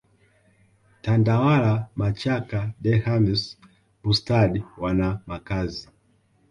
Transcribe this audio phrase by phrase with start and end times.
[1.03, 3.41] Tandawala machaka Denhams
[4.01, 5.85] Bustard wana makazi